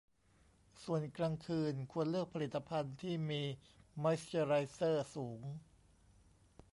[0.83, 3.41] ส่วนกลางคืนควรเลือกผลิตภัณฑ์ที่มี
[4.03, 5.41] มอยส์เจอไรเซอร์สูง